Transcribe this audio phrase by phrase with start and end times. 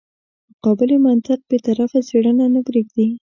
[0.51, 3.07] مقابلې منطق بې طرفه څېړنه نه پرېږدي.